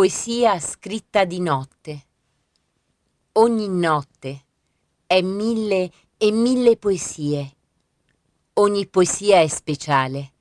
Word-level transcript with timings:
Poesia 0.00 0.58
scritta 0.58 1.26
di 1.26 1.40
notte. 1.40 2.06
Ogni 3.32 3.68
notte 3.68 4.44
è 5.06 5.20
mille 5.20 5.92
e 6.16 6.30
mille 6.32 6.78
poesie. 6.78 7.56
Ogni 8.54 8.86
poesia 8.86 9.42
è 9.42 9.46
speciale. 9.46 10.32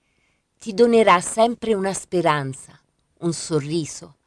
Ti 0.58 0.74
donerà 0.74 1.20
sempre 1.20 1.74
una 1.74 1.92
speranza, 1.92 2.82
un 3.20 3.34
sorriso, 3.34 4.20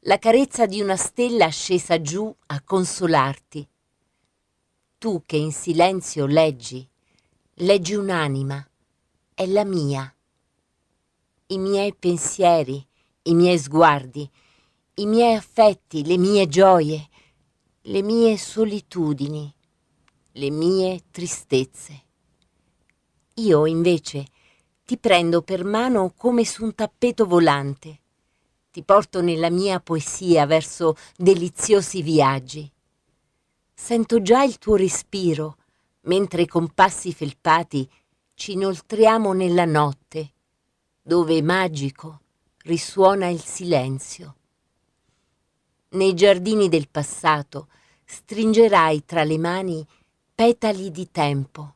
la 0.00 0.18
carezza 0.18 0.66
di 0.66 0.82
una 0.82 0.96
stella 0.96 1.48
scesa 1.48 2.02
giù 2.02 2.30
a 2.48 2.60
consolarti. 2.60 3.66
Tu 4.98 5.22
che 5.24 5.36
in 5.38 5.50
silenzio 5.50 6.26
leggi, 6.26 6.86
leggi 7.54 7.94
un'anima, 7.94 8.68
è 9.32 9.46
la 9.46 9.64
mia. 9.64 10.14
I 11.46 11.56
miei 11.56 11.94
pensieri, 11.94 12.86
i 13.22 13.34
miei 13.34 13.58
sguardi, 13.58 14.30
i 14.98 15.06
miei 15.06 15.36
affetti, 15.36 16.04
le 16.04 16.18
mie 16.18 16.48
gioie, 16.48 17.08
le 17.82 18.02
mie 18.02 18.36
solitudini, 18.36 19.52
le 20.32 20.50
mie 20.50 21.04
tristezze. 21.12 22.02
Io 23.34 23.66
invece 23.66 24.26
ti 24.84 24.98
prendo 24.98 25.42
per 25.42 25.64
mano 25.64 26.12
come 26.16 26.44
su 26.44 26.64
un 26.64 26.74
tappeto 26.74 27.26
volante, 27.26 28.00
ti 28.72 28.82
porto 28.82 29.22
nella 29.22 29.50
mia 29.50 29.78
poesia 29.78 30.46
verso 30.46 30.96
deliziosi 31.16 32.02
viaggi. 32.02 32.68
Sento 33.72 34.20
già 34.20 34.42
il 34.42 34.58
tuo 34.58 34.74
respiro, 34.74 35.58
mentre 36.02 36.46
con 36.46 36.74
passi 36.74 37.12
felpati 37.12 37.88
ci 38.34 38.52
inoltriamo 38.52 39.32
nella 39.32 39.64
notte, 39.64 40.32
dove 41.00 41.40
magico 41.40 42.20
risuona 42.64 43.28
il 43.28 43.40
silenzio 43.40 44.32
nei 45.90 46.14
giardini 46.14 46.68
del 46.68 46.88
passato 46.88 47.68
stringerai 48.04 49.04
tra 49.04 49.24
le 49.24 49.38
mani 49.38 49.86
petali 50.34 50.90
di 50.90 51.10
tempo. 51.10 51.74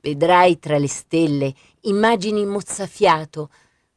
Vedrai 0.00 0.58
tra 0.58 0.78
le 0.78 0.88
stelle 0.88 1.54
immagini 1.82 2.44
mozzafiato, 2.44 3.50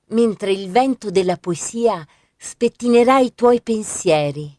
mentre 0.09 0.51
il 0.51 0.69
vento 0.71 1.11
della 1.11 1.37
poesia 1.37 2.05
spettinerà 2.37 3.19
i 3.19 3.33
tuoi 3.33 3.61
pensieri. 3.61 4.55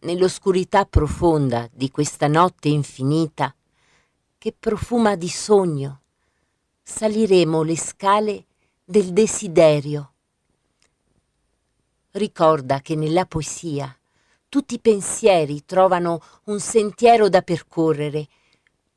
Nell'oscurità 0.00 0.84
profonda 0.84 1.68
di 1.72 1.90
questa 1.90 2.28
notte 2.28 2.68
infinita, 2.68 3.54
che 4.38 4.54
profuma 4.58 5.16
di 5.16 5.28
sogno, 5.28 6.02
saliremo 6.82 7.62
le 7.62 7.76
scale 7.76 8.44
del 8.84 9.12
desiderio 9.12 10.13
ricorda 12.14 12.80
che 12.80 12.94
nella 12.94 13.26
poesia 13.26 13.96
tutti 14.48 14.74
i 14.74 14.80
pensieri 14.80 15.64
trovano 15.64 16.22
un 16.44 16.60
sentiero 16.60 17.28
da 17.28 17.42
percorrere, 17.42 18.28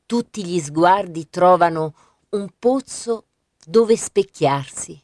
tutti 0.06 0.44
gli 0.44 0.60
sguardi 0.60 1.28
trovano 1.28 1.94
un 2.30 2.48
pozzo 2.56 3.24
dove 3.64 3.96
specchiarsi. 3.96 5.02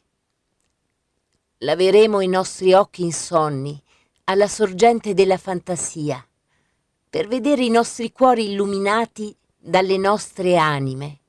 Laveremo 1.57 2.21
i 2.21 2.27
nostri 2.27 2.73
occhi 2.73 3.03
insonni 3.03 3.81
alla 4.25 4.47
sorgente 4.47 5.13
della 5.13 5.37
fantasia, 5.37 6.25
per 7.09 7.27
vedere 7.27 7.63
i 7.63 7.69
nostri 7.69 8.11
cuori 8.11 8.51
illuminati 8.51 9.35
dalle 9.57 9.97
nostre 9.97 10.55
anime. 10.55 11.19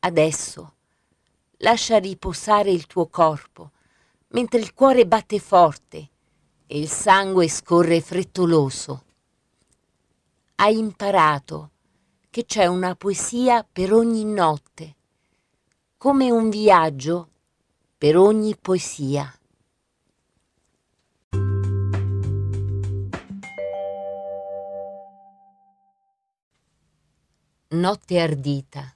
Adesso 0.00 0.74
lascia 1.58 1.98
riposare 1.98 2.70
il 2.70 2.86
tuo 2.86 3.08
corpo, 3.08 3.72
mentre 4.28 4.58
il 4.60 4.74
cuore 4.74 5.06
batte 5.06 5.38
forte 5.38 6.08
e 6.66 6.78
il 6.78 6.88
sangue 6.88 7.48
scorre 7.48 8.00
frettoloso. 8.00 9.04
Hai 10.56 10.76
imparato 10.76 11.70
che 12.30 12.44
c'è 12.44 12.66
una 12.66 12.94
poesia 12.94 13.66
per 13.70 13.92
ogni 13.92 14.24
notte, 14.24 14.96
come 15.96 16.30
un 16.30 16.50
viaggio 16.50 17.30
per 17.96 18.16
ogni 18.16 18.54
poesia. 18.56 19.32
Notte 27.70 28.18
ardita. 28.18 28.94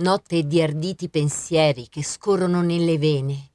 Notte 0.00 0.46
di 0.46 0.62
arditi 0.62 1.08
pensieri 1.08 1.88
che 1.88 2.02
scorrono 2.02 2.62
nelle 2.62 2.98
vene 2.98 3.50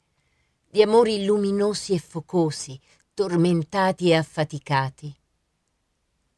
di 0.74 0.82
amori 0.82 1.24
luminosi 1.24 1.94
e 1.94 2.00
focosi, 2.00 2.80
tormentati 3.14 4.10
e 4.10 4.16
affaticati. 4.16 5.16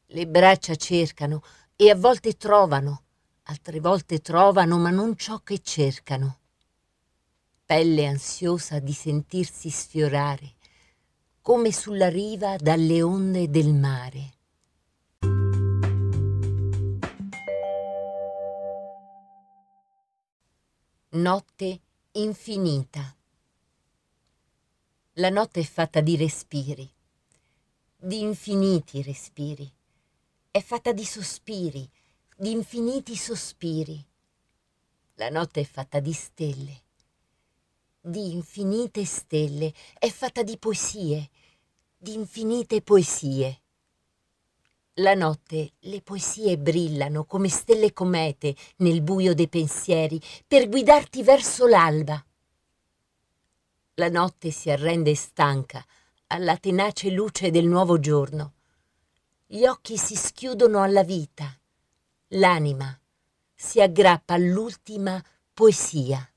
Le 0.07 0.27
braccia 0.27 0.75
cercano 0.75 1.41
e 1.73 1.89
a 1.89 1.95
volte 1.95 2.33
trovano, 2.33 3.03
altre 3.43 3.79
volte 3.79 4.19
trovano 4.19 4.77
ma 4.77 4.89
non 4.89 5.15
ciò 5.15 5.39
che 5.39 5.59
cercano. 5.59 6.39
Pelle 7.65 8.05
ansiosa 8.07 8.79
di 8.79 8.91
sentirsi 8.91 9.69
sfiorare, 9.69 10.55
come 11.41 11.71
sulla 11.71 12.09
riva 12.09 12.57
dalle 12.57 13.01
onde 13.01 13.49
del 13.49 13.73
mare. 13.73 14.33
Notte 21.11 21.79
infinita. 22.11 23.15
La 25.19 25.29
notte 25.29 25.61
è 25.61 25.63
fatta 25.63 26.01
di 26.01 26.17
respiri, 26.17 26.91
di 27.95 28.19
infiniti 28.19 29.01
respiri. 29.01 29.71
È 30.51 30.59
fatta 30.59 30.91
di 30.91 31.05
sospiri, 31.05 31.89
di 32.35 32.51
infiniti 32.51 33.15
sospiri. 33.15 34.05
La 35.13 35.29
notte 35.29 35.61
è 35.61 35.63
fatta 35.63 36.01
di 36.01 36.11
stelle, 36.11 36.81
di 38.01 38.33
infinite 38.33 39.05
stelle. 39.05 39.71
È 39.97 40.09
fatta 40.09 40.43
di 40.43 40.57
poesie, 40.57 41.29
di 41.95 42.13
infinite 42.13 42.81
poesie. 42.81 43.61
La 44.95 45.13
notte 45.13 45.75
le 45.79 46.01
poesie 46.01 46.57
brillano 46.57 47.23
come 47.23 47.47
stelle 47.47 47.93
comete 47.93 48.53
nel 48.79 49.01
buio 49.01 49.33
dei 49.33 49.47
pensieri 49.47 50.19
per 50.45 50.67
guidarti 50.67 51.23
verso 51.23 51.67
l'alba. 51.67 52.21
La 53.97 54.09
notte 54.09 54.51
si 54.51 54.69
arrende 54.69 55.15
stanca 55.15 55.81
alla 56.27 56.57
tenace 56.57 57.09
luce 57.11 57.49
del 57.49 57.65
nuovo 57.65 57.97
giorno. 57.97 58.55
Gli 59.45 59.65
occhi 59.65 59.97
si 59.97 60.17
schiudono 60.17 60.81
alla 60.81 61.03
vita. 61.03 61.57
L'anima 62.29 62.99
si 63.53 63.79
aggrappa 63.79 64.33
all'ultima 64.33 65.23
poesia. 65.53 66.29